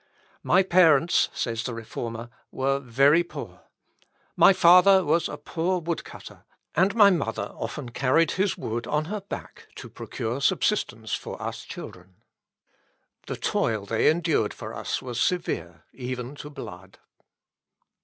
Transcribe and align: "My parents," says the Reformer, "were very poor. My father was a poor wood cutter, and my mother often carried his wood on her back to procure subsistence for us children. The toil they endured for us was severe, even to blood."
"My 0.41 0.63
parents," 0.63 1.29
says 1.31 1.63
the 1.63 1.75
Reformer, 1.75 2.31
"were 2.51 2.79
very 2.79 3.21
poor. 3.21 3.61
My 4.35 4.51
father 4.51 5.05
was 5.05 5.29
a 5.29 5.37
poor 5.37 5.77
wood 5.79 6.03
cutter, 6.03 6.43
and 6.73 6.95
my 6.95 7.11
mother 7.11 7.51
often 7.53 7.89
carried 7.89 8.31
his 8.31 8.57
wood 8.57 8.87
on 8.87 9.05
her 9.05 9.21
back 9.21 9.67
to 9.75 9.89
procure 9.91 10.41
subsistence 10.41 11.13
for 11.13 11.39
us 11.39 11.61
children. 11.63 12.15
The 13.27 13.37
toil 13.37 13.85
they 13.85 14.09
endured 14.09 14.55
for 14.55 14.73
us 14.73 15.03
was 15.03 15.21
severe, 15.21 15.83
even 15.93 16.33
to 16.37 16.49
blood." 16.49 16.97